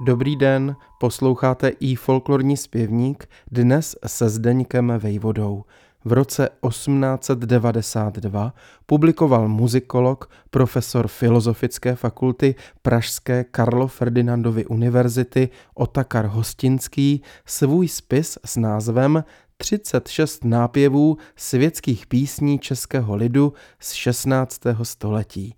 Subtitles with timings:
[0.00, 5.64] Dobrý den, posloucháte i folklorní zpěvník dnes se Zdeňkem Vejvodou.
[6.04, 8.54] V roce 1892
[8.86, 19.24] publikoval muzikolog, profesor Filozofické fakulty Pražské Karlo Ferdinandovy univerzity Otakar Hostinský svůj spis s názvem
[19.56, 24.60] 36 nápěvů světských písní českého lidu z 16.
[24.82, 25.54] století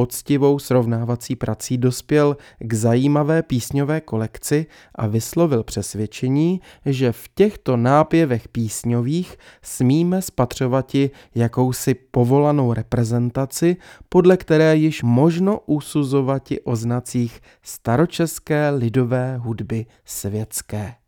[0.00, 8.48] poctivou srovnávací prací dospěl k zajímavé písňové kolekci a vyslovil přesvědčení, že v těchto nápěvech
[8.48, 13.76] písňových smíme spatřovati jakousi povolanou reprezentaci,
[14.08, 20.99] podle které již možno usuzovati o znacích staročeské lidové hudby světské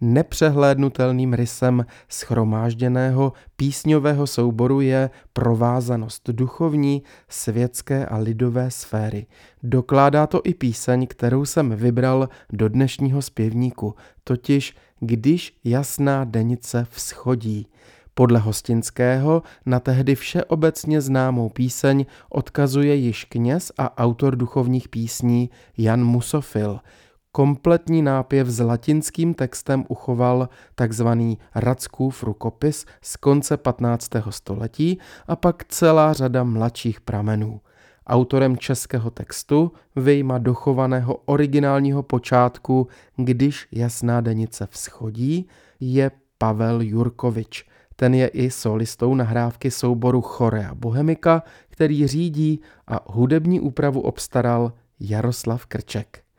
[0.00, 9.26] nepřehlédnutelným rysem schromážděného písňového souboru je provázanost duchovní, světské a lidové sféry.
[9.62, 17.66] Dokládá to i píseň, kterou jsem vybral do dnešního zpěvníku, totiž Když jasná denice vzchodí.
[18.14, 26.04] Podle Hostinského na tehdy všeobecně známou píseň odkazuje již kněz a autor duchovních písní Jan
[26.04, 26.80] Musofil–
[27.32, 31.06] Kompletní nápěv s latinským textem uchoval tzv.
[31.54, 34.10] Radskův rukopis z konce 15.
[34.30, 37.60] století a pak celá řada mladších pramenů.
[38.06, 45.48] Autorem českého textu, vyjma dochovaného originálního počátku Když jasná denice vzchodí,
[45.80, 47.68] je Pavel Jurkovič.
[47.96, 55.66] Ten je i solistou nahrávky souboru Chorea Bohemika, který řídí a hudební úpravu obstaral Jaroslav
[55.66, 56.29] Krček.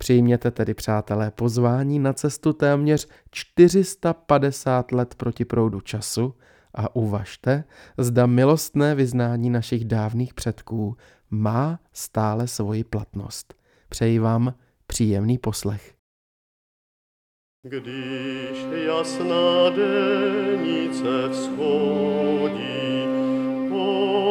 [0.00, 6.34] Přijměte tedy, přátelé, pozvání na cestu téměř 450 let proti proudu času
[6.74, 7.64] a uvažte,
[7.98, 10.96] zda milostné vyznání našich dávných předků
[11.30, 13.54] má stále svoji platnost.
[13.88, 14.54] Přeji vám
[14.86, 15.94] příjemný poslech.
[17.62, 23.04] Když jasná denice vzchodí,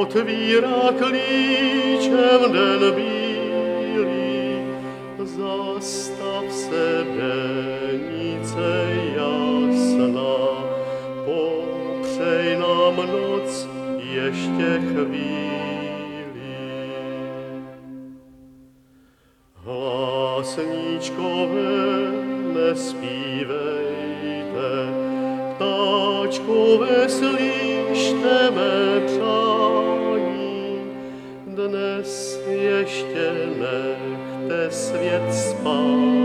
[0.01, 3.19] otvírá klíčem den bílý,
[7.19, 7.35] se
[7.91, 8.69] denice
[9.16, 10.40] jasná,
[11.25, 13.68] popřej nám noc
[14.00, 15.30] ještě chvíli.
[19.56, 20.91] Hlásníčkové
[22.53, 23.59] nespívejte,
[25.56, 30.81] ptáčkové slyšte mé přání,
[31.47, 34.00] dnes ještě nech
[34.50, 36.19] nechte svět spátí,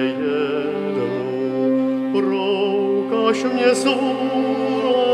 [0.00, 1.20] jednou,
[2.12, 4.16] Prokaž mě svou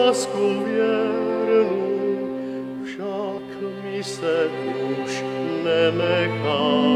[0.07, 2.29] lásku věrnou,
[2.85, 3.45] však
[3.85, 4.49] mi se
[5.03, 5.25] už
[5.65, 6.87] nenecháme,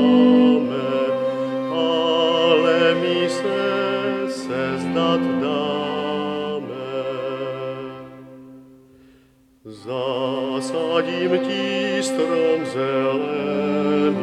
[1.71, 3.61] ale mi se
[4.29, 5.61] sezdat dáme.
[9.65, 14.21] Zasadím ti strom zelený,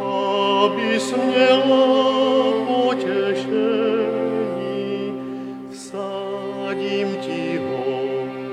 [0.00, 2.15] abys měla
[6.66, 7.82] Radim Cicho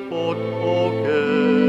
[0.10, 1.63] pod okiem.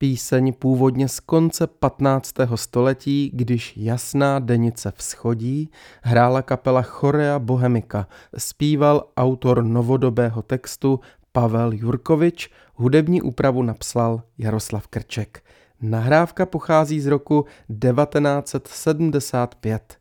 [0.00, 2.34] Píseň původně z konce 15.
[2.54, 5.70] století, když jasná denice vzchodí,
[6.02, 11.00] hrála kapela Chorea Bohemika, zpíval autor novodobého textu
[11.32, 15.42] Pavel Jurkovič, hudební úpravu napsal Jaroslav Krček.
[15.80, 19.97] Nahrávka pochází z roku 1975.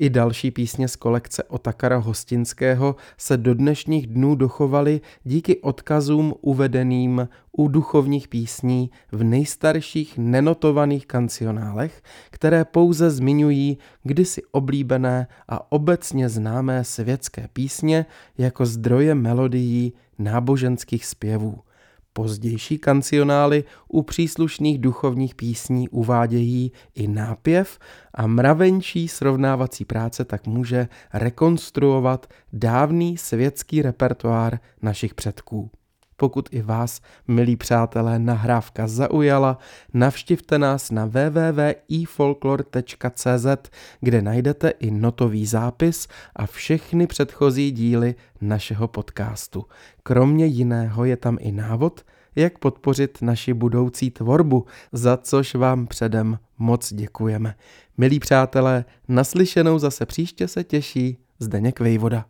[0.00, 7.28] I další písně z kolekce Otakara Hostinského se do dnešních dnů dochovaly díky odkazům uvedeným
[7.52, 16.84] u duchovních písní v nejstarších nenotovaných kancionálech, které pouze zmiňují kdysi oblíbené a obecně známé
[16.84, 18.06] světské písně
[18.38, 21.58] jako zdroje melodií náboženských zpěvů.
[22.18, 27.78] Pozdější kancionály u příslušných duchovních písní uvádějí i nápěv
[28.14, 35.70] a mravenčí srovnávací práce tak může rekonstruovat dávný světský repertoár našich předků.
[36.20, 39.58] Pokud i vás, milí přátelé, nahrávka zaujala,
[39.94, 43.46] navštivte nás na www.ifolklor.cz,
[44.00, 49.64] kde najdete i notový zápis a všechny předchozí díly našeho podcastu.
[50.02, 52.04] Kromě jiného je tam i návod,
[52.36, 57.54] jak podpořit naši budoucí tvorbu, za což vám předem moc děkujeme.
[57.96, 62.24] Milí přátelé, naslyšenou zase příště se těší Zdeněk Vejvoda.